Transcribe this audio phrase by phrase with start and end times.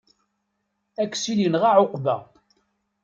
[1.03, 2.17] Aksil yenɣa ɛuqba.